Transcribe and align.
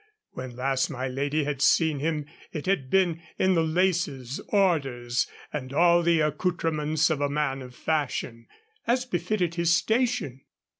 When 0.31 0.55
last 0.55 0.89
my 0.89 1.07
lady 1.07 1.43
had 1.43 1.61
seen 1.61 1.99
him 1.99 2.25
it 2.51 2.65
had 2.65 2.89
been 2.89 3.21
in 3.37 3.53
the 3.53 3.61
laces, 3.61 4.41
orders, 4.47 5.27
and 5.53 5.71
all 5.71 6.01
the 6.01 6.21
accouterments 6.21 7.11
of 7.11 7.21
a 7.21 7.29
man 7.29 7.61
of 7.61 7.75
fashion, 7.75 8.47
as 8.87 9.05
befitted 9.05 9.53
his 9.53 9.71
station. 9.75 10.41